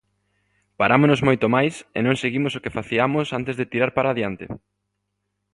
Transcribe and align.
Parámonos 0.79 1.21
moito 1.27 1.45
máis 1.55 1.75
e 1.97 1.99
non 2.05 2.19
seguimos 2.23 2.53
o 2.57 2.61
que 2.63 2.75
faciamos 2.77 3.27
antes 3.39 3.55
de 3.59 3.69
tirar 3.71 3.91
para 3.97 4.11
adiante. 4.11 4.45